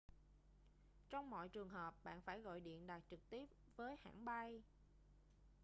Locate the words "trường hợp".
1.49-2.03